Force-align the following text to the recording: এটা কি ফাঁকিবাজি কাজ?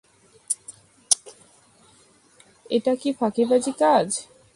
এটা 2.69 2.93
কি 3.01 3.09
ফাঁকিবাজি 3.19 3.71
কাজ? 3.81 4.07